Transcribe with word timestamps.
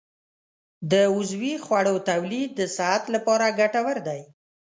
د 0.91 0.93
عضوي 1.15 1.53
خوړو 1.65 1.95
تولید 2.09 2.49
د 2.55 2.61
صحت 2.75 3.03
لپاره 3.15 3.55
ګټور 3.59 3.97
دی. 4.07 4.21